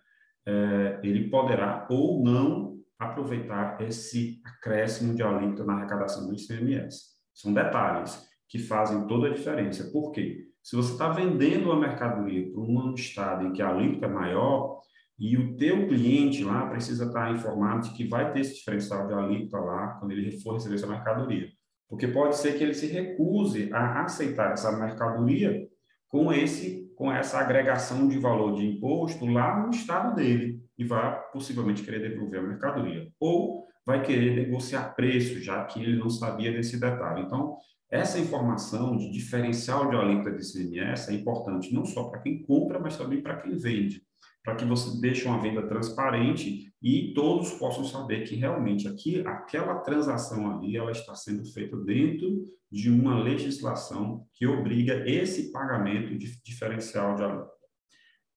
é, 0.45 0.99
ele 1.03 1.29
poderá 1.29 1.87
ou 1.89 2.23
não 2.23 2.62
aproveitar 3.03 3.81
esse 3.81 4.41
acréscimo 4.45 5.13
de 5.13 5.23
alíquota 5.23 5.63
na 5.63 5.73
arrecadação 5.73 6.27
do 6.27 6.33
ICMS. 6.33 7.13
São 7.33 7.53
detalhes 7.53 8.27
que 8.47 8.59
fazem 8.59 9.07
toda 9.07 9.27
a 9.27 9.33
diferença. 9.33 9.89
Por 9.91 10.11
quê? 10.11 10.45
Se 10.61 10.75
você 10.75 10.93
está 10.93 11.09
vendendo 11.09 11.65
uma 11.65 11.79
mercadoria 11.79 12.51
para 12.51 12.61
um 12.61 12.93
estado 12.93 13.45
em 13.45 13.51
que 13.51 13.61
a 13.61 13.69
alíquota 13.69 14.05
é 14.05 14.09
maior 14.09 14.79
e 15.19 15.37
o 15.37 15.57
teu 15.57 15.87
cliente 15.87 16.43
lá 16.43 16.67
precisa 16.67 17.05
estar 17.05 17.25
tá 17.25 17.31
informado 17.31 17.87
de 17.87 17.93
que 17.93 18.07
vai 18.07 18.31
ter 18.31 18.41
esse 18.41 18.55
diferencial 18.55 19.07
de 19.07 19.13
alíquota 19.13 19.57
lá 19.57 19.87
quando 19.99 20.11
ele 20.11 20.39
for 20.39 20.53
receber 20.53 20.75
essa 20.75 20.87
mercadoria. 20.87 21.49
Porque 21.89 22.07
pode 22.07 22.37
ser 22.37 22.57
que 22.57 22.63
ele 22.63 22.73
se 22.73 22.87
recuse 22.87 23.71
a 23.73 24.03
aceitar 24.03 24.53
essa 24.53 24.71
mercadoria 24.71 25.67
com 26.07 26.31
esse 26.31 26.83
com 26.95 27.11
essa 27.11 27.39
agregação 27.39 28.07
de 28.07 28.19
valor 28.19 28.53
de 28.53 28.65
imposto 28.65 29.25
lá 29.25 29.59
no 29.59 29.71
estado 29.71 30.15
dele 30.15 30.62
e 30.77 30.83
vai 30.83 31.21
possivelmente 31.31 31.83
querer 31.83 32.09
devolver 32.09 32.39
a 32.39 32.43
mercadoria. 32.43 33.09
Ou 33.19 33.67
vai 33.85 34.01
querer 34.01 34.35
negociar 34.35 34.95
preço, 34.95 35.39
já 35.41 35.63
que 35.65 35.81
ele 35.81 35.97
não 35.97 36.09
sabia 36.09 36.51
desse 36.51 36.79
detalhe. 36.79 37.23
Então, 37.23 37.57
essa 37.91 38.17
informação 38.17 38.97
de 38.97 39.11
diferencial 39.11 39.89
de 39.89 39.95
alíquota 39.95 40.31
de 40.31 40.41
ICMS 40.41 41.11
é 41.11 41.13
importante 41.13 41.73
não 41.73 41.85
só 41.85 42.05
para 42.05 42.21
quem 42.21 42.41
compra, 42.41 42.79
mas 42.79 42.97
também 42.97 43.21
para 43.21 43.37
quem 43.37 43.55
vende, 43.55 44.01
para 44.43 44.55
que 44.55 44.65
você 44.65 44.99
deixe 44.99 45.27
uma 45.27 45.39
venda 45.39 45.67
transparente 45.67 46.73
e 46.81 47.13
todos 47.13 47.51
possam 47.51 47.83
saber 47.83 48.23
que 48.23 48.35
realmente 48.35 48.87
aqui 48.87 49.21
aquela 49.27 49.75
transação 49.81 50.57
ali 50.57 50.75
ela 50.75 50.91
está 50.91 51.13
sendo 51.13 51.45
feita 51.45 51.77
dentro 51.77 52.45
de 52.71 52.89
uma 52.89 53.21
legislação 53.21 54.25
que 54.33 54.47
obriga 54.47 55.07
esse 55.07 55.51
pagamento 55.51 56.17
de 56.17 56.41
diferencial 56.43 57.15
de 57.15 57.23
alíquota. 57.23 57.62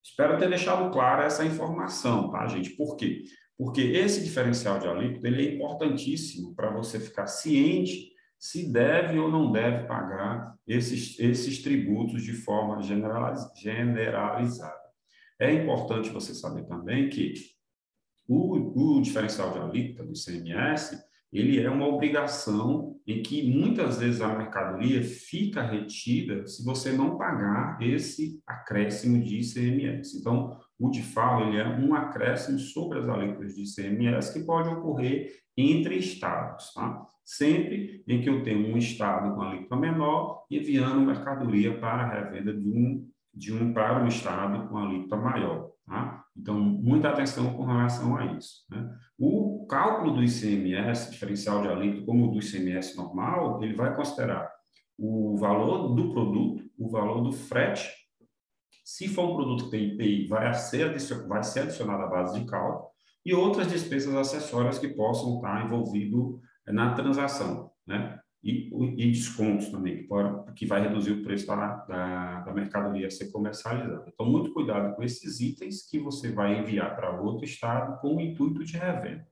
Espero 0.08 0.38
ter 0.38 0.48
deixado 0.48 0.88
clara 0.92 1.24
essa 1.24 1.44
informação, 1.44 2.30
tá, 2.30 2.46
gente? 2.46 2.70
Por 2.70 2.96
quê? 2.96 3.24
Porque 3.58 3.80
esse 3.80 4.22
diferencial 4.22 4.78
de 4.78 4.86
alíquota 4.86 5.26
ele 5.26 5.44
é 5.44 5.54
importantíssimo 5.54 6.54
para 6.54 6.70
você 6.70 7.00
ficar 7.00 7.26
ciente 7.26 8.12
se 8.38 8.72
deve 8.72 9.18
ou 9.18 9.28
não 9.28 9.50
deve 9.50 9.88
pagar 9.88 10.54
esses, 10.66 11.18
esses 11.18 11.60
tributos 11.60 12.22
de 12.22 12.34
forma 12.34 12.80
generalizada. 12.80 14.86
É 15.40 15.52
importante 15.52 16.10
você 16.10 16.34
saber 16.34 16.64
também 16.66 17.08
que 17.08 17.34
o, 18.28 18.98
o 18.98 19.02
diferencial 19.02 19.52
de 19.52 19.58
alíquota 19.58 20.04
do 20.04 20.12
ICMS 20.12 21.02
ele 21.32 21.60
é 21.60 21.70
uma 21.70 21.86
obrigação 21.86 22.96
em 23.06 23.22
que 23.22 23.50
muitas 23.50 23.98
vezes 23.98 24.20
a 24.20 24.36
mercadoria 24.36 25.02
fica 25.02 25.62
retida 25.62 26.46
se 26.46 26.64
você 26.64 26.92
não 26.92 27.16
pagar 27.16 27.78
esse 27.80 28.40
acréscimo 28.46 29.22
de 29.22 29.38
ICMS. 29.38 30.18
Então, 30.18 30.58
o 30.78 30.90
DIFAL 30.90 31.48
ele 31.48 31.58
é 31.58 31.66
um 31.66 31.94
acréscimo 31.94 32.58
sobre 32.58 32.98
as 32.98 33.08
alíquotas 33.08 33.54
de 33.54 33.62
ICMS 33.62 34.32
que 34.32 34.44
pode 34.44 34.68
ocorrer 34.68 35.32
entre 35.56 35.96
estados, 35.96 36.72
tá? 36.74 37.06
Sempre 37.24 38.04
em 38.06 38.20
que 38.20 38.28
eu 38.28 38.42
tenho 38.42 38.72
um 38.72 38.76
estado 38.76 39.34
com 39.34 39.42
alíquota 39.42 39.76
menor 39.76 40.44
enviando 40.50 41.00
mercadoria 41.00 41.78
para 41.78 42.02
a 42.02 42.08
revenda 42.08 42.52
de 42.52 42.68
um, 42.68 43.08
de 43.34 43.52
um 43.52 43.72
para 43.72 44.02
um 44.02 44.06
estado 44.06 44.68
com 44.68 44.78
alíquota 44.78 45.16
maior, 45.16 45.70
tá? 45.86 46.25
Então, 46.36 46.58
muita 46.58 47.08
atenção 47.08 47.54
com 47.54 47.64
relação 47.64 48.16
a 48.16 48.26
isso. 48.26 48.64
Né? 48.70 48.94
O 49.18 49.66
cálculo 49.66 50.14
do 50.14 50.22
ICMS, 50.22 51.10
diferencial 51.10 51.62
de 51.62 51.68
alíquota, 51.68 52.06
como 52.06 52.28
o 52.28 52.32
do 52.32 52.38
ICMS 52.38 52.96
normal, 52.96 53.62
ele 53.62 53.74
vai 53.74 53.94
considerar 53.96 54.50
o 54.98 55.36
valor 55.38 55.94
do 55.94 56.12
produto, 56.12 56.64
o 56.78 56.88
valor 56.88 57.22
do 57.22 57.32
frete. 57.32 57.90
Se 58.84 59.08
for 59.08 59.30
um 59.30 59.36
produto 59.36 59.64
que 59.64 59.70
tem 59.70 59.94
IPI, 59.94 60.28
vai 60.28 60.54
ser, 60.54 60.96
vai 61.26 61.42
ser 61.42 61.60
adicionado 61.60 62.02
à 62.04 62.06
base 62.06 62.38
de 62.38 62.46
cálculo 62.46 62.90
e 63.24 63.34
outras 63.34 63.68
despesas 63.68 64.14
acessórias 64.14 64.78
que 64.78 64.88
possam 64.88 65.36
estar 65.36 65.64
envolvidas 65.64 66.40
na 66.66 66.94
transação. 66.94 67.72
Né? 67.86 68.18
E, 68.46 68.70
e 68.96 69.10
descontos 69.10 69.70
também, 69.70 69.96
que, 69.96 70.02
pode, 70.04 70.52
que 70.54 70.66
vai 70.66 70.80
reduzir 70.80 71.10
o 71.10 71.22
preço 71.24 71.48
da, 71.48 71.56
da, 71.56 72.40
da, 72.42 72.54
mercadoria 72.54 73.08
a 73.08 73.10
ser 73.10 73.32
comercializada. 73.32 74.04
Então, 74.06 74.24
muito 74.24 74.52
cuidado 74.52 74.94
com 74.94 75.02
esses 75.02 75.40
itens 75.40 75.88
que 75.90 75.98
você 75.98 76.30
vai 76.30 76.60
enviar 76.60 76.94
para 76.94 77.20
outro 77.20 77.44
estado 77.44 78.00
com 78.00 78.16
o 78.16 78.20
intuito 78.20 78.62
de 78.62 78.76
revenda. 78.76 79.26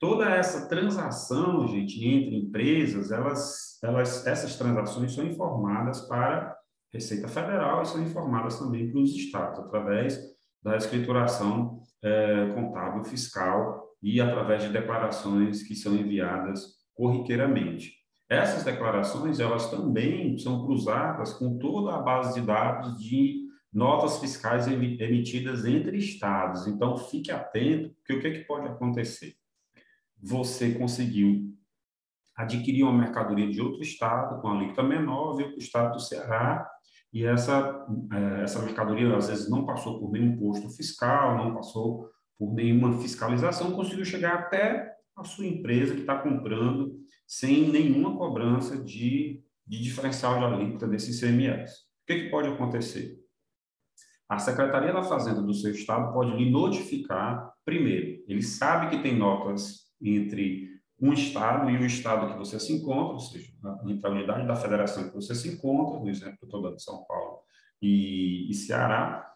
Toda 0.00 0.30
essa 0.30 0.66
transação, 0.66 1.68
gente, 1.68 2.02
entre 2.02 2.38
empresas, 2.38 3.10
elas, 3.10 3.78
elas, 3.82 4.26
essas 4.26 4.56
transações 4.56 5.12
são 5.12 5.26
informadas 5.26 6.00
para 6.02 6.56
Receita 6.90 7.28
Federal 7.28 7.82
e 7.82 7.86
são 7.86 8.02
informadas 8.02 8.58
também 8.58 8.90
para 8.90 9.00
os 9.00 9.14
estados, 9.14 9.58
através 9.58 10.18
da 10.62 10.76
escrituração 10.76 11.82
é, 12.02 12.46
contábil 12.54 13.04
fiscal 13.04 13.88
e 14.02 14.22
através 14.22 14.62
de 14.62 14.70
declarações 14.70 15.62
que 15.62 15.74
são 15.74 15.94
enviadas 15.94 16.78
corriqueiramente. 16.94 17.97
Essas 18.28 18.62
declarações, 18.62 19.40
elas 19.40 19.70
também 19.70 20.36
são 20.36 20.64
cruzadas 20.64 21.32
com 21.32 21.58
toda 21.58 21.94
a 21.94 22.02
base 22.02 22.38
de 22.38 22.46
dados 22.46 22.98
de 22.98 23.48
notas 23.72 24.18
fiscais 24.18 24.66
emitidas 24.66 25.64
entre 25.64 25.96
estados. 25.96 26.66
Então, 26.66 26.96
fique 26.96 27.30
atento, 27.30 27.94
porque 27.94 28.12
o 28.14 28.20
que, 28.20 28.26
é 28.26 28.32
que 28.32 28.44
pode 28.44 28.66
acontecer? 28.66 29.34
Você 30.20 30.72
conseguiu 30.74 31.54
adquirir 32.36 32.84
uma 32.84 32.92
mercadoria 32.92 33.48
de 33.48 33.60
outro 33.60 33.82
estado 33.82 34.40
com 34.40 34.48
alíquota 34.48 34.82
menor, 34.82 35.34
veio 35.34 35.50
para 35.50 35.56
o 35.56 35.62
estado 35.62 35.92
do 35.94 36.00
Ceará, 36.00 36.68
e 37.12 37.24
essa, 37.24 37.86
eh, 38.12 38.42
essa 38.42 38.62
mercadoria, 38.62 39.16
às 39.16 39.28
vezes, 39.28 39.50
não 39.50 39.64
passou 39.64 39.98
por 39.98 40.12
nenhum 40.12 40.36
posto 40.36 40.68
fiscal, 40.70 41.36
não 41.36 41.54
passou 41.54 42.08
por 42.38 42.54
nenhuma 42.54 42.98
fiscalização, 43.00 43.72
conseguiu 43.72 44.04
chegar 44.04 44.34
até 44.34 44.94
a 45.16 45.24
sua 45.24 45.46
empresa 45.46 45.94
que 45.94 46.02
está 46.02 46.16
comprando 46.18 46.96
sem 47.28 47.68
nenhuma 47.68 48.16
cobrança 48.16 48.82
de, 48.82 49.44
de 49.66 49.82
diferencial 49.82 50.38
de 50.38 50.44
alíquota 50.46 50.88
desse 50.88 51.10
ICMS. 51.12 51.74
O 51.74 52.06
que, 52.06 52.24
que 52.24 52.30
pode 52.30 52.48
acontecer? 52.48 53.18
A 54.26 54.38
Secretaria 54.38 54.94
da 54.94 55.02
Fazenda 55.02 55.42
do 55.42 55.52
seu 55.52 55.72
estado 55.72 56.12
pode 56.14 56.34
lhe 56.34 56.50
notificar, 56.50 57.52
primeiro, 57.66 58.24
ele 58.26 58.42
sabe 58.42 58.88
que 58.88 59.02
tem 59.02 59.16
notas 59.16 59.90
entre 60.00 60.68
um 61.00 61.12
estado 61.12 61.70
e 61.70 61.76
o 61.76 61.86
estado 61.86 62.32
que 62.32 62.38
você 62.38 62.58
se 62.58 62.72
encontra, 62.72 63.12
ou 63.12 63.20
seja, 63.20 63.52
entre 63.86 64.06
a 64.06 64.10
unidade 64.10 64.46
da 64.46 64.56
federação 64.56 65.08
que 65.08 65.14
você 65.14 65.34
se 65.34 65.48
encontra, 65.48 66.00
no 66.00 66.08
exemplo 66.08 66.38
que 66.38 66.44
eu 66.44 66.48
estou 66.48 66.62
dando 66.62 66.80
São 66.80 67.04
Paulo 67.04 67.40
e, 67.80 68.50
e 68.50 68.54
Ceará, 68.54 69.27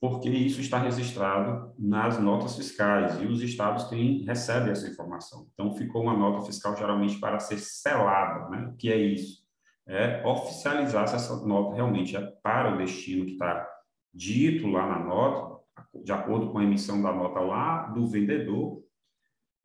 porque 0.00 0.28
isso 0.28 0.60
está 0.60 0.78
registrado 0.78 1.72
nas 1.78 2.18
notas 2.18 2.56
fiscais 2.56 3.20
e 3.20 3.26
os 3.26 3.42
estados 3.42 3.84
têm, 3.84 4.22
recebem 4.24 4.70
essa 4.70 4.88
informação. 4.88 5.48
Então, 5.54 5.74
ficou 5.74 6.02
uma 6.02 6.16
nota 6.16 6.44
fiscal 6.44 6.76
geralmente 6.76 7.18
para 7.18 7.38
ser 7.38 7.58
selada. 7.58 8.48
Né? 8.50 8.68
O 8.68 8.76
que 8.76 8.92
é 8.92 8.96
isso? 8.96 9.42
É 9.86 10.26
oficializar 10.26 11.08
se 11.08 11.16
essa 11.16 11.44
nota 11.46 11.74
realmente 11.74 12.16
é 12.16 12.20
para 12.42 12.74
o 12.74 12.78
destino 12.78 13.24
que 13.24 13.32
está 13.32 13.66
dito 14.12 14.66
lá 14.68 14.86
na 14.86 14.98
nota, 14.98 15.54
de 16.02 16.12
acordo 16.12 16.50
com 16.50 16.58
a 16.58 16.64
emissão 16.64 17.02
da 17.02 17.12
nota 17.12 17.40
lá 17.40 17.84
do 17.88 18.06
vendedor, 18.06 18.82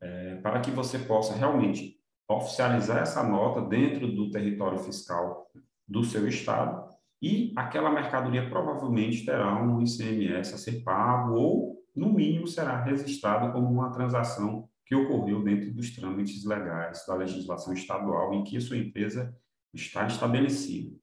é, 0.01 0.36
para 0.36 0.59
que 0.62 0.71
você 0.71 1.00
possa 1.00 1.36
realmente 1.36 2.00
oficializar 2.29 3.00
essa 3.00 3.24
nota 3.24 3.62
dentro 3.62 4.07
do 4.07 4.29
território 4.29 4.79
fiscal 4.79 5.50
do 5.88 6.03
seu 6.03 6.27
estado 6.27 6.88
e 7.22 7.52
aquela 7.56 7.92
mercadoria 7.92 8.50
provavelmente 8.50 9.26
terá 9.26 9.62
um 9.62 9.82
ICMS 9.82 10.54
a 10.54 10.58
ser 10.58 10.84
pago 10.84 11.34
ou, 11.34 11.84
no 11.96 12.14
mínimo, 12.14 12.48
será 12.48 12.82
registrado 12.82 13.52
como 13.52 13.68
uma 13.68 13.92
transação 13.92 14.70
que 14.86 14.96
ocorreu 14.96 15.44
dentro 15.44 15.72
dos 15.74 15.92
trâmites 15.92 16.46
legais 16.46 17.06
da 17.06 17.16
legislação 17.16 17.74
estadual 17.74 18.34
em 18.34 18.44
que 18.44 18.58
a 18.58 18.62
sua 18.62 18.78
empresa 18.78 19.36
está 19.74 20.08
estabelecida. 20.08 20.96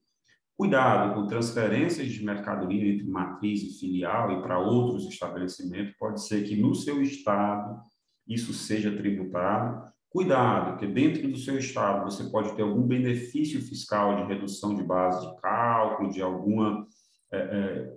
Cuidado 0.57 1.15
com 1.15 1.27
transferências 1.27 2.09
de 2.09 2.25
mercadoria 2.25 2.95
entre 2.95 3.07
matriz 3.07 3.63
e 3.63 3.79
filial 3.79 4.33
e 4.33 4.43
para 4.43 4.59
outros 4.59 5.07
estabelecimentos. 5.07 5.95
Pode 5.99 6.27
ser 6.27 6.45
que 6.45 6.57
no 6.57 6.75
seu 6.75 7.03
estado 7.03 7.79
isso 8.27 8.55
seja 8.55 8.97
tributado. 8.97 9.93
Cuidado, 10.17 10.71
porque 10.71 10.87
dentro 10.87 11.29
do 11.29 11.37
seu 11.37 11.59
estado 11.59 12.11
você 12.11 12.25
pode 12.31 12.57
ter 12.57 12.63
algum 12.63 12.81
benefício 12.81 13.61
fiscal 13.61 14.17
de 14.17 14.23
redução 14.23 14.75
de 14.75 14.83
base 14.83 15.21
de 15.21 15.37
cálculo, 15.43 16.11
de 16.11 16.23
alguma 16.23 16.87
é, 17.31 17.37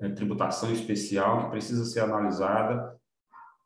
é, 0.02 0.08
é 0.08 0.10
tributação 0.10 0.70
especial 0.74 1.46
que 1.46 1.52
precisa 1.52 1.86
ser 1.86 2.02
analisada 2.02 2.94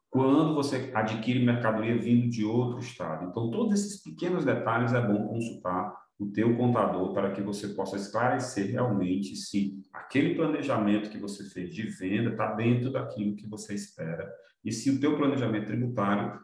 quando 0.07 0.53
você 0.53 0.91
adquire 0.93 1.43
mercadoria 1.43 1.97
vindo 1.97 2.29
de 2.29 2.45
outro 2.45 2.77
estado. 2.77 3.25
Então, 3.25 3.49
todos 3.49 3.73
esses 3.73 4.03
pequenos 4.03 4.45
detalhes 4.45 4.93
é 4.93 5.01
bom 5.01 5.29
consultar 5.29 5.91
o 6.19 6.27
teu 6.27 6.55
contador 6.55 7.11
para 7.11 7.31
que 7.31 7.41
você 7.41 7.69
possa 7.69 7.95
esclarecer 7.95 8.69
realmente 8.69 9.35
se 9.35 9.81
aquele 9.91 10.35
planejamento 10.35 11.09
que 11.09 11.17
você 11.17 11.43
fez 11.43 11.73
de 11.73 11.89
venda 11.89 12.29
está 12.29 12.53
dentro 12.53 12.91
daquilo 12.91 13.35
que 13.35 13.47
você 13.47 13.73
espera 13.73 14.31
e 14.63 14.71
se 14.71 14.91
o 14.91 14.99
teu 14.99 15.17
planejamento 15.17 15.65
tributário 15.65 16.39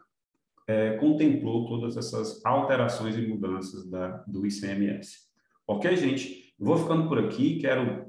é, 0.70 0.96
contemplou 0.98 1.66
todas 1.66 1.96
essas 1.96 2.44
alterações 2.44 3.16
e 3.16 3.26
mudanças 3.26 3.90
da, 3.90 4.18
do 4.28 4.46
ICMS. 4.46 5.16
Ok, 5.66 5.96
gente? 5.96 6.54
Vou 6.56 6.76
ficando 6.76 7.08
por 7.08 7.18
aqui. 7.18 7.58
Quero 7.58 8.08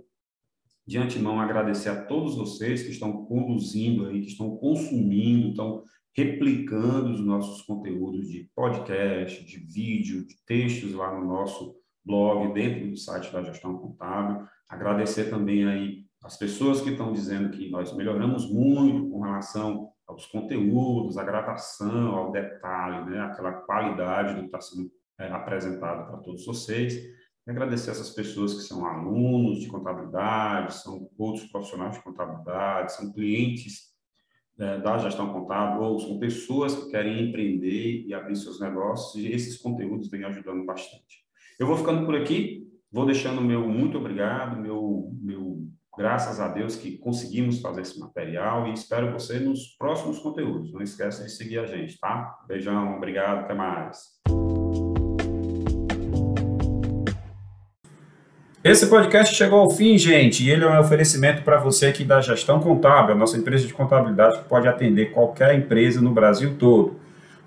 de 0.85 0.97
antemão 0.99 1.39
agradecer 1.39 1.89
a 1.89 2.05
todos 2.05 2.35
vocês 2.35 2.83
que 2.83 2.91
estão 2.91 3.25
conduzindo 3.25 4.05
aí, 4.05 4.21
que 4.21 4.27
estão 4.27 4.57
consumindo, 4.57 5.49
estão 5.49 5.83
replicando 6.15 7.11
os 7.11 7.21
nossos 7.21 7.63
conteúdos 7.63 8.29
de 8.29 8.47
podcast, 8.53 9.43
de 9.43 9.57
vídeo, 9.57 10.27
de 10.27 10.35
textos 10.45 10.93
lá 10.93 11.19
no 11.19 11.25
nosso 11.25 11.75
blog, 12.05 12.53
dentro 12.53 12.91
do 12.91 12.97
site 12.97 13.31
da 13.31 13.41
Gestão 13.41 13.75
Contábil. 13.77 14.45
Agradecer 14.69 15.31
também 15.31 15.65
aí 15.65 16.05
as 16.23 16.37
pessoas 16.37 16.81
que 16.81 16.91
estão 16.91 17.11
dizendo 17.11 17.49
que 17.49 17.71
nós 17.71 17.95
melhoramos 17.95 18.51
muito 18.51 19.09
com 19.09 19.21
relação 19.21 19.89
aos 20.11 20.25
conteúdos, 20.25 21.17
à 21.17 21.23
gravação, 21.23 22.15
ao 22.15 22.31
detalhe, 22.31 23.09
né? 23.09 23.21
aquela 23.21 23.53
qualidade 23.53 24.35
do 24.35 24.41
que 24.41 24.45
está 24.45 24.61
sendo 24.61 24.91
é, 25.19 25.31
apresentado 25.31 26.07
para 26.07 26.17
todos 26.17 26.45
vocês. 26.45 26.93
E 26.95 27.49
agradecer 27.49 27.91
essas 27.91 28.11
pessoas 28.11 28.53
que 28.53 28.61
são 28.61 28.85
alunos 28.85 29.59
de 29.59 29.67
contabilidade, 29.67 30.75
são 30.75 31.09
outros 31.17 31.45
profissionais 31.51 31.95
de 31.95 32.03
contabilidade, 32.03 32.93
são 32.93 33.11
clientes 33.11 33.91
é, 34.59 34.77
da 34.79 34.97
gestão 34.99 35.33
contábil, 35.33 35.81
ou 35.81 35.99
são 35.99 36.19
pessoas 36.19 36.75
que 36.75 36.91
querem 36.91 37.29
empreender 37.29 38.05
e 38.05 38.13
abrir 38.13 38.35
seus 38.35 38.59
negócios, 38.59 39.23
e 39.23 39.31
esses 39.31 39.57
conteúdos 39.57 40.09
vêm 40.09 40.23
ajudando 40.23 40.65
bastante. 40.65 41.25
Eu 41.59 41.65
vou 41.67 41.77
ficando 41.77 42.05
por 42.05 42.15
aqui, 42.15 42.67
vou 42.91 43.05
deixando 43.05 43.41
meu 43.41 43.67
muito 43.67 43.97
obrigado, 43.97 44.61
meu, 44.61 45.11
meu 45.21 45.50
graças 45.97 46.39
a 46.39 46.47
Deus 46.47 46.75
que 46.75 46.97
conseguimos 46.97 47.59
fazer 47.59 47.81
esse 47.81 47.99
material 47.99 48.67
e 48.67 48.73
espero 48.73 49.11
você 49.11 49.39
nos 49.39 49.75
próximos 49.77 50.19
conteúdos. 50.19 50.71
Não 50.71 50.81
esqueça 50.81 51.23
de 51.23 51.31
seguir 51.31 51.59
a 51.59 51.65
gente, 51.65 51.99
tá? 51.99 52.39
Beijão, 52.47 52.95
obrigado, 52.95 53.39
até 53.39 53.53
mais. 53.53 54.21
Esse 58.63 58.87
podcast 58.87 59.35
chegou 59.35 59.59
ao 59.59 59.71
fim, 59.71 59.97
gente, 59.97 60.43
e 60.43 60.51
ele 60.51 60.63
é 60.63 60.69
um 60.69 60.79
oferecimento 60.79 61.41
para 61.41 61.57
você 61.57 61.87
aqui 61.87 62.03
da 62.03 62.21
Gestão 62.21 62.59
Contábil, 62.59 63.15
a 63.15 63.17
nossa 63.17 63.35
empresa 63.35 63.65
de 63.65 63.73
contabilidade 63.73 64.37
que 64.37 64.43
pode 64.47 64.67
atender 64.67 65.11
qualquer 65.11 65.55
empresa 65.55 65.99
no 65.99 66.11
Brasil 66.11 66.55
todo. 66.59 67.00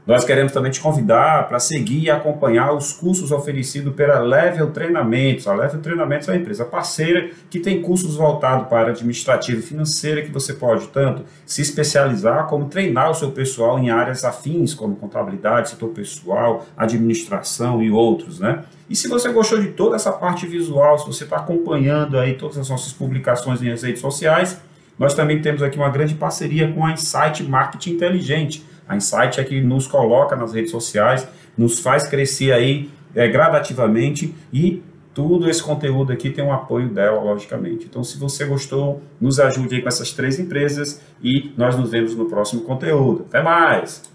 Nós 0.07 0.23
queremos 0.23 0.53
também 0.53 0.71
te 0.71 0.81
convidar 0.81 1.49
para 1.49 1.59
seguir 1.59 2.03
e 2.03 2.11
acompanhar 2.11 2.75
os 2.75 2.93
cursos 2.93 3.33
oferecidos 3.33 3.95
pela 3.95 4.19
Level 4.19 4.71
Treinamentos. 4.71 5.47
A 5.47 5.55
Level 5.55 5.81
Treinamentos 5.81 6.29
é 6.29 6.33
uma 6.33 6.37
empresa 6.37 6.63
parceira 6.63 7.31
que 7.49 7.59
tem 7.59 7.81
cursos 7.81 8.15
voltados 8.15 8.69
para 8.69 8.91
administrativa 8.91 9.61
e 9.61 9.63
financeira 9.63 10.21
que 10.21 10.31
você 10.31 10.53
pode 10.53 10.89
tanto 10.89 11.25
se 11.47 11.63
especializar 11.63 12.47
como 12.49 12.67
treinar 12.67 13.11
o 13.11 13.15
seu 13.15 13.31
pessoal 13.31 13.79
em 13.79 13.89
áreas 13.89 14.27
afins, 14.27 14.75
como 14.75 14.95
contabilidade, 14.95 15.71
setor 15.71 15.89
pessoal, 15.89 16.67
administração 16.77 17.83
e 17.83 17.91
outros, 17.91 18.39
né? 18.39 18.63
E 18.91 18.95
se 18.95 19.09
você 19.09 19.33
gostou 19.33 19.59
de 19.59 19.69
toda 19.69 19.97
essa 19.97 20.13
parte 20.13 20.47
visual, 20.47 20.99
se 20.99 21.07
você 21.07 21.25
está 21.25 21.37
acompanhando 21.37 22.19
aí 22.19 22.35
todas 22.35 22.59
as 22.59 22.69
nossas 22.69 22.93
publicações 22.93 23.63
nas 23.63 23.83
redes 23.83 24.03
sociais, 24.03 24.61
nós 24.99 25.15
também 25.15 25.41
temos 25.41 25.63
aqui 25.63 25.79
uma 25.79 25.89
grande 25.89 26.15
parceria 26.15 26.71
com 26.71 26.85
a 26.85 26.93
Insight 26.93 27.43
Marketing 27.43 27.93
Inteligente 27.93 28.74
a 28.89 28.97
Insight 28.97 29.41
é 29.41 29.45
que 29.45 29.61
nos 29.61 29.87
coloca 29.87 30.37
nas 30.37 30.53
redes 30.53 30.71
sociais, 30.71 31.27
nos 31.57 31.79
faz 31.79 32.07
crescer 32.09 32.53
aí 32.53 32.91
é, 33.15 33.29
gradativamente 33.29 34.35
e 34.53 34.83
tudo 35.15 35.49
esse 35.49 35.63
conteúdo 35.63 36.13
aqui 36.13 36.29
tem 36.29 36.45
um 36.45 36.53
apoio 36.53 36.89
dela, 36.89 37.23
logicamente. 37.23 37.87
Então, 37.89 38.03
se 38.03 38.19
você 38.19 38.45
gostou, 38.45 39.01
nos 39.21 39.39
ajude 39.39 39.77
aí 39.77 39.83
com 39.83 39.89
essas 39.89 40.13
três 40.13 40.41
empresas 40.41 41.01
e 41.23 41.53
nós 41.57 41.77
nos 41.77 41.91
vemos 41.91 42.17
no 42.17 42.27
próximo 42.27 42.63
conteúdo. 42.63 43.25
Até 43.29 43.41
mais! 43.41 44.13